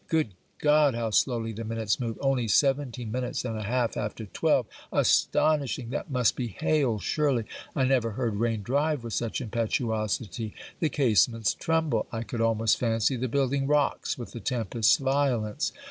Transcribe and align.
Good 0.07 0.33
God, 0.57 0.95
how 0.95 1.11
slowly 1.11 1.51
the 1.53 1.63
minutes 1.63 1.99
move! 1.99 2.17
only 2.21 2.47
seventeen 2.47 3.11
minutes 3.11 3.45
and 3.45 3.55
a 3.55 3.61
half 3.61 3.95
after 3.95 4.25
twelve! 4.25 4.65
Astonishing! 4.91 5.91
that 5.91 6.09
must 6.09 6.35
be 6.35 6.47
hail 6.47 6.97
surely! 6.97 7.43
I 7.75 7.85
never 7.85 8.13
heard 8.13 8.37
rain 8.37 8.63
drive 8.63 9.03
with 9.03 9.13
such 9.13 9.41
impetuosity. 9.41 10.55
The 10.79 10.89
casements 10.89 11.53
tremble. 11.53 12.07
I 12.11 12.23
could 12.23 12.41
almost 12.41 12.79
fancy 12.79 13.15
the 13.15 13.27
building 13.27 13.67
rocks 13.67 14.17
with 14.17 14.31
the 14.31 14.39
tempest's 14.39 14.97
violence. 14.97 15.71